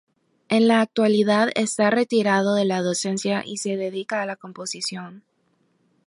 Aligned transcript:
En 0.49 0.67
la 0.67 0.81
actualidad 0.81 1.51
está 1.53 1.91
retirado 1.91 2.55
de 2.55 2.65
la 2.65 2.81
docencia 2.81 3.43
y 3.45 3.57
se 3.57 3.77
dedica 3.77 4.23
a 4.23 4.25
la 4.25 4.35
composición. 4.35 5.23